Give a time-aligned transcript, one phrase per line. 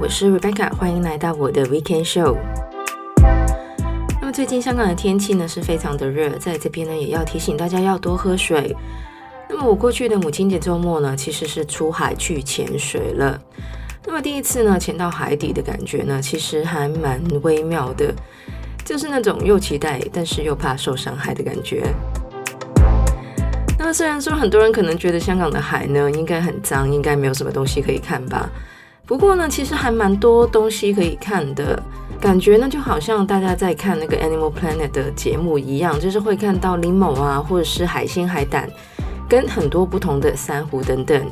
[0.00, 2.36] 我是 Rebecca，欢迎来到我的 Weekend Show。
[4.20, 8.76] 那么最近香港的天气呢是非常的热，在这边呢也要提醒大家要多喝水。
[9.48, 13.40] 那么我过去的母亲节周末呢，其实是出海去潜水了。
[14.04, 18.12] 那么第一次呢潜到海底的感觉呢，其实还蛮微妙的，
[18.84, 21.84] 就是那种又期待但是又怕受伤害的感觉。
[23.78, 28.50] 那么虽然说很多人可能觉得香港的海呢应该很脏，应该没有什么东西可以看吧。
[29.06, 31.80] 不过呢，其实还蛮多东西可以看的，
[32.18, 38.66] 感觉呢就好像大家在看那个 Animal Planet 的节目一样，就是会看到鳞蝼啊，或者是海星、海胆，
[39.28, 41.22] 跟很多不同的珊瑚等等。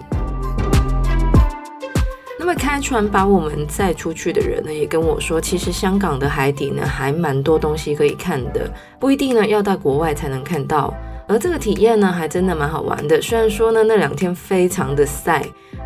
[2.39, 10.93] 那么开船把我们载出去的人呢，也跟我说，其实香港的海底呢还蛮多东西可以看的，不一定呢要到国外才能看到。
[11.27, 13.23] 而这个体验呢，还真的蛮好玩的。
[13.23, 15.43] 虽然说呢，那两天非常的晒，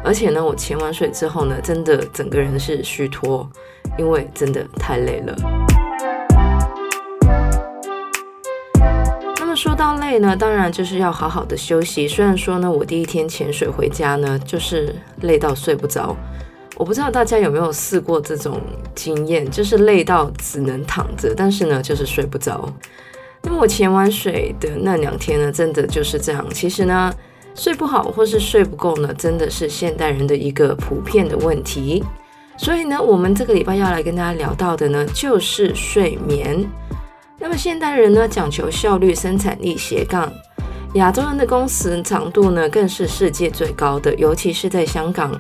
[0.07, 3.51] 而且呢，我潜完水之后呢，真的整个人是虚脱，
[3.99, 5.37] 因为真的太累了。
[9.41, 12.07] 那么说到累呢，当然就是要好好的休息。
[12.07, 16.17] 虽然说呢，我第一天潜水回家呢，就是累到睡不着。
[16.77, 18.61] 我不知道大家有没有试过这种
[18.95, 22.73] 经验，就是累到只能躺着，但是呢，就是睡不着。
[23.43, 26.47] 那么我潜完水的那两天呢，真的就是这样。
[26.51, 27.13] 其实呢，
[27.57, 32.05] 睡不好或是睡不够呢，真的是现代人的一个普遍的问题。
[32.59, 36.65] 所以呢，我们这个礼拜要来跟大家聊到的呢，就是睡眠。
[37.39, 40.31] 那么现代人呢，讲求效率、生产力斜杠，
[40.95, 45.33] 亚洲人的工时长度呢，更是世界最高的，尤其是在香港。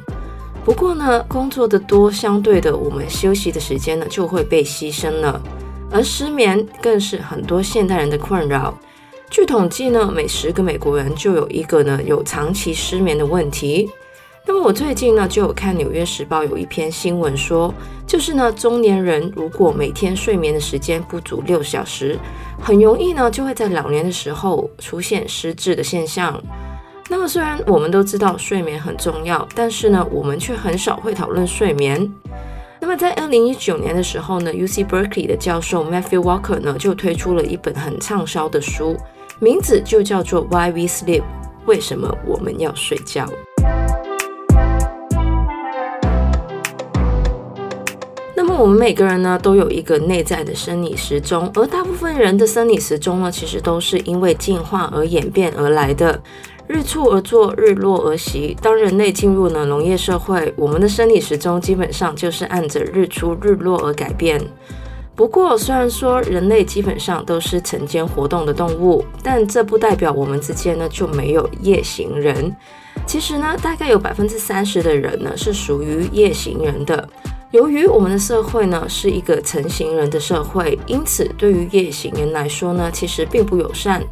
[0.64, 5.40] 不过呢，工作的多，相对的，我们休息的时间呢，就会被牺牲了。
[5.90, 8.76] 而失眠更是很多现代人的困扰。
[9.28, 13.90] 据统计呢，每十个美国人就有一个呢有长期失眠的问题。
[14.46, 17.74] 那么我最近呢就有看《纽约时报》有一篇新闻说，
[18.06, 22.16] 就是呢中年人如果每天睡眠的时间不足六小时，
[22.62, 26.40] 很容易呢就会在老年的时候出现失智的现象。
[27.08, 32.10] 那么虽然我们都知道睡眠很重要，但是呢我们却很少会讨论睡眠。
[32.78, 38.96] 那么在二零一九年的时候呢，UC Berkeley 的教授 Matthew Walker 呢就推出了一本很畅销的书，
[39.38, 41.22] 名字就叫做 Why We Sleep，
[41.66, 43.28] 为什么我们要睡觉？
[48.34, 56.22] 那么我们每个人呢都有一个内在的生理时钟，而大部分人的生理时钟呢其实都是因为进化而演变而来的。
[56.66, 58.56] 日出而作，日落而息。
[58.62, 64.40] 当人类进入了农业社会，我们的生理时钟基本上就是按着日出日落而改变。
[65.16, 72.54] 不过，虽然说人类基本上都是晨间活动的动物，但这不代表我们之间呢就没有夜行人。
[73.06, 77.08] 其实呢，大概有百分之三十的人呢是属于夜行人的。
[77.50, 84.02] 由于我们的社会呢是一个晨行人的社会，因此对于夜行人来说呢，其实并不友善。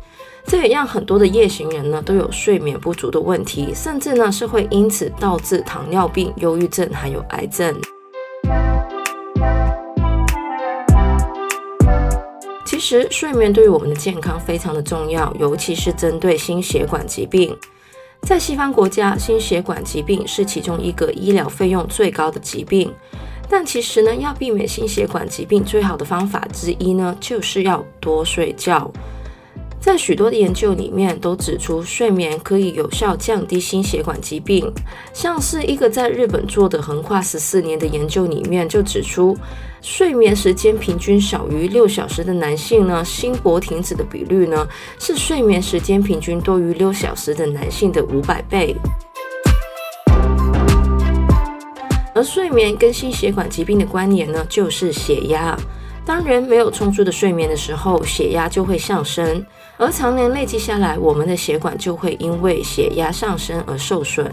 [0.47, 7.75] 这也让很多的夜行人呢都有睡眠不足的问题，甚至呢是会因此导致糖尿病、忧郁症还有癌症。
[12.85, 17.57] 其实睡眠对于我们的健康非常的重要，尤其是针对心血管疾病。
[18.21, 22.93] 在西方国家，心血管疾病是其中一个医疗费用最高的疾病。
[23.49, 28.93] 但其实呢，要避免心血管疾病最好的方法之一呢，就是要多睡觉。
[29.85, 34.73] 在许多的研究里面都指出，睡眠可以有效降低心血管疾病。
[35.13, 39.37] 像是一个在日本做的横跨十四年的研究里面就指出，
[39.83, 44.67] 睡眠时间平均小于六小时的男性呢，心搏停止的比率呢
[44.99, 48.75] 是睡眠时间平均多于六小时的男性的五百倍。
[52.15, 55.55] 而睡眠跟心血管疾病的关联呢，就是血压。
[56.07, 59.45] 当人没有充足的睡眠的时候，血压就会上升，
[59.79, 64.31] 而常年累积下来，我们的血管就会因为血压上升而受损，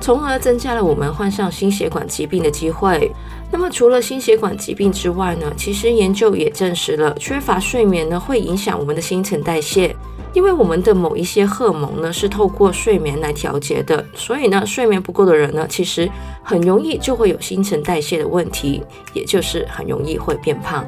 [0.00, 3.12] 从而增加了我们患上心血管疾病的机会。
[3.52, 9.94] 那么，除了心血管疾病之外呢，其实研究也证实了，缺乏睡眠呢会影响我们的新陈代谢。
[10.32, 16.08] 因为我们的某一些荷尔蒙呢是透过睡眠来调节的，所以呢，睡眠不够的人呢，其实
[16.42, 18.82] 很容易就会有新陈代谢的问题，
[19.12, 20.84] 也就是很容易会变胖。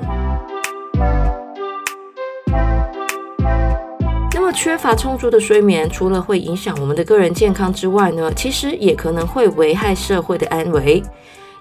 [4.35, 11.03] 那么，缺乏充足的睡眠，除了会影响我们的个人健康之外呢，其实也可能会危害社会的安危。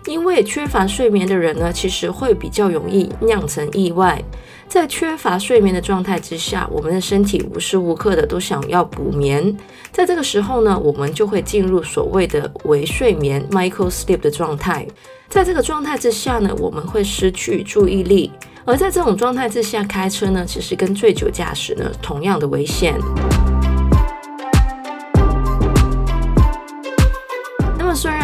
[0.05, 4.21] 因为缺乏睡眠的人呢，其实会比较容易酿成意外。
[4.67, 9.55] 在缺乏睡眠的状态之下，我们的身体无时无刻的都想要补眠，
[9.91, 14.87] 在这个时候呢，我们就会进入所谓的微睡眠 （micro sleep） 的状态。
[15.27, 18.31] 在这个状态之下呢，我们会失去注意力，
[18.63, 22.95] 而在这种状态之下开车呢，其实跟醉酒驾驶呢同样的危险。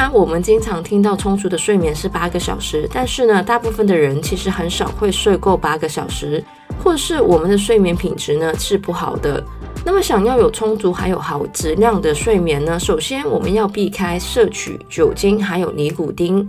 [0.08, 6.42] 然我们经常听到充足的睡眠是八个小时，但是呢，大部分的人其实很少会睡够八个小时，
[6.82, 9.44] 或是我们的睡眠品质呢是不好的。
[9.84, 16.48] 那么，想要有充足还有好质量的睡眠呢，首先我们要避开摄取酒精还有尼古丁。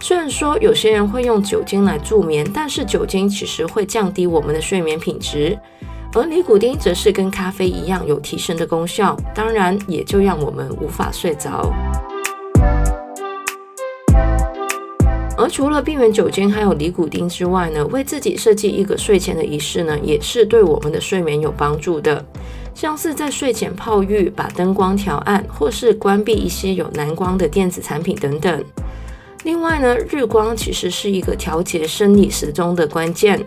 [0.00, 5.58] 虽然说有些人会用酒精来助眠，但是酒精其实会降低我们的睡眠品质，
[6.14, 11.70] 而尼古丁则是跟咖啡一样有提神的功效，当然也就让我们无法睡着。
[15.46, 22.26] 而除了避免酒精还有尼古丁之外呢，为自己设计一个睡前的仪式呢，也是对我们的睡眠有帮助的。
[22.74, 28.64] 像是在睡前泡浴，把灯光调暗，或是关闭一些有蓝光的电子产品等等。
[29.44, 33.40] 另外呢，日光其实是一个调节生理时钟的关键。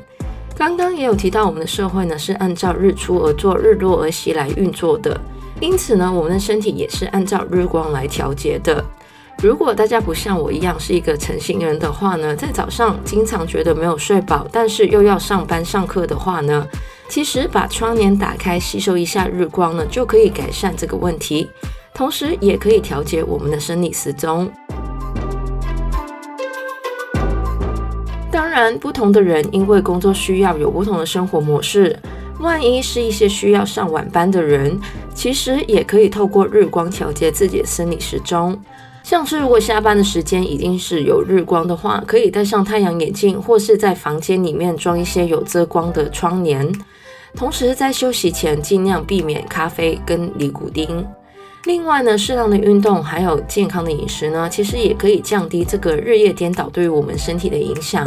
[0.56, 5.20] 刚刚也有提到，我们的社会呢是按照日出而作，日落而息来运作的，
[5.60, 8.82] 因此呢，我们的身体也是按照日光来调节的。
[9.42, 16.68] 如果大家不像我一样是一个晨型人的话呢，在早上经常觉得没有睡饱，但是又要上班上课的话呢，
[17.08, 21.50] 其实把窗帘打开，吸收一下日光呢，就可以改善这个问题，
[21.94, 24.52] 同时也可以调节我们的生理时钟。
[28.30, 31.98] 当然，不同的人因为工作需要有不同的生活模式，
[32.42, 34.78] 万一是一些需要上晚班的人，
[35.14, 38.62] 其实也可以透过日光调节自己的生理时钟。
[39.10, 46.72] 像是如果下班的时间一定是有日光的话，可以戴上太阳眼镜，或是在房间里面装一些有遮光的窗帘。
[47.36, 51.04] 同时在休息前尽量避免咖啡跟尼古丁。
[51.66, 58.06] 另外呢，适当的运动还有健康的饮食呢，其实也可以降低这个日夜颠倒对于我们身体的影响。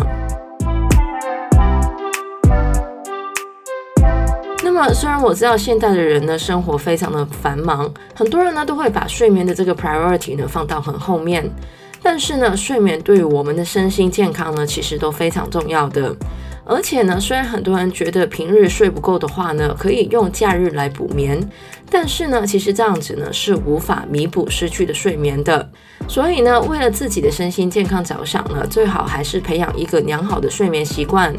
[4.74, 11.46] 那么，虽然我知道现代的人呢，生活非常的繁忙，很多人呢都会把睡眠的这个 priority 呢放到很后面，
[12.02, 16.16] 但是呢，睡眠对于我们的身心健康呢，其实都非常重要的。
[16.64, 21.38] 而且呢，虽然很多人觉得平日睡不够的话呢，可以用假日来补眠，
[21.90, 25.70] 但是呢，其实这样子呢是无法弥补失去的睡眠的。
[26.08, 31.34] 所以呢，为了自己的身心健康着想呢，最好还是培养一个良好的睡眠习惯。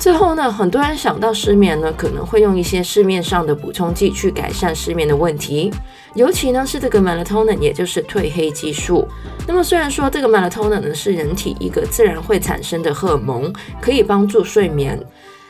[0.00, 5.70] 最后呢，很多人想到失眠呢，可能会用一些市面上的补充剂去改善失眠的问题，
[6.14, 9.06] 尤其呢是这个 melatonin，也就是褪黑激素。
[9.46, 14.98] 那么虽然说这个 melatonin 呢是人体一个自然会产生的荷尔蒙，可以帮助睡眠。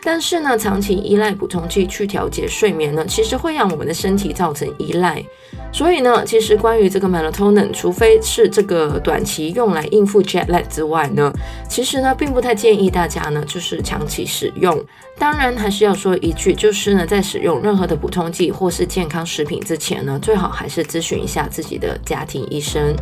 [0.03, 5.25] 但是呢，长期依赖补充剂去调节睡眠呢，其实会让我们的身体造成依赖。
[5.73, 11.33] 所以呢，其实关于这个 melatonin，除非是这个短期用来应付 jet lag 之外呢，
[11.69, 14.79] 其实呢，并不太建议大家呢，就是长期使用。
[15.17, 22.95] 当然，还是要说一句，就是呢，在使用任何的补充剂或是健康食品之前呢，最好还是咨询一下自己的家庭医生。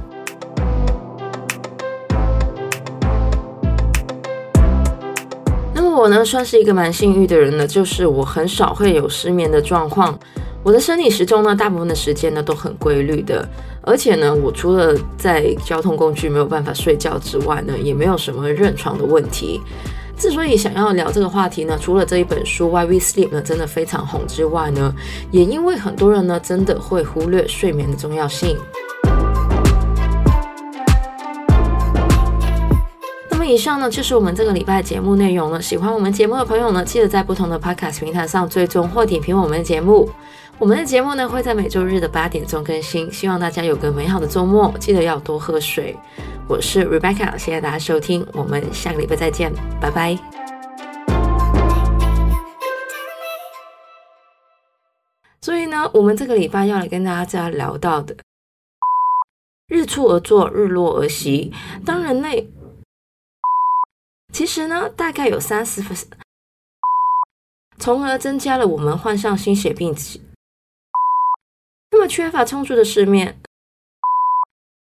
[6.00, 10.16] 我呢，算是一个蛮幸运的人呢，就是我很少会有失眠的状况。
[10.64, 13.48] 我的生理时钟呢，大部分的时间呢都很规律的，
[13.80, 19.60] 而且呢，我除了在交通工具没有办法睡觉之外呢，也没有什么认床的问题。
[20.18, 24.92] 之所以想要聊这个话题呢，除了这一本书《Why We Sleep》呢真的非常红之外呢，
[25.30, 28.56] 也因为很多人呢真的会忽略睡眠的重要性。
[33.48, 35.60] 以上呢就是我们这个礼拜节目内容了。
[35.60, 40.10] 喜欢我们节目的朋友呢，记得在不同的 Podcast 平台上追踪或点评我们的节目。
[40.58, 43.10] 我们的节目呢会在每周日的八点钟更新。
[43.10, 45.96] 希望大家有个美好的周末，记得要多喝水。
[46.46, 49.50] 我是 Rebecca，谢谢大家收听，我们下个礼拜再见，
[49.80, 50.18] 拜拜。
[55.40, 58.14] 所以呢，我们这个礼拜要来跟大家聊到的，
[59.68, 61.52] 日出而作，日落而息。
[61.86, 62.50] 当人类
[64.32, 66.04] 其实呢，大概有三十%，
[67.78, 69.94] 从而增加了我们患上心血病。
[71.90, 73.40] 那么缺乏充足的睡眠，